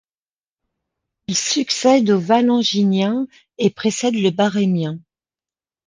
Il 1.27 1.37
succède 1.37 2.09
au 2.09 2.19
Valanginien 2.19 3.27
et 3.59 3.69
précède 3.69 4.15
le 4.15 4.31
Barrémien. 4.31 4.97